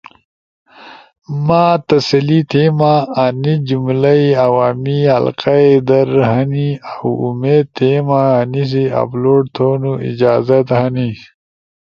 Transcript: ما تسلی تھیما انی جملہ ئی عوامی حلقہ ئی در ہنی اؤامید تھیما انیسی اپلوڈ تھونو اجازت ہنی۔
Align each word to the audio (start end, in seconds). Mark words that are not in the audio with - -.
ما 1.47 1.65
تسلی 1.89 2.39
تھیما 2.49 2.93
انی 3.23 3.53
جملہ 3.67 4.13
ئی 4.21 4.27
عوامی 4.45 4.99
حلقہ 5.13 5.55
ئی 5.65 5.71
در 5.87 6.09
ہنی 6.29 6.67
اؤامید 6.93 7.65
تھیما 7.77 8.21
انیسی 8.41 8.85
اپلوڈ 9.01 9.43
تھونو 9.55 9.91
اجازت 10.09 10.67
ہنی۔ 10.79 11.09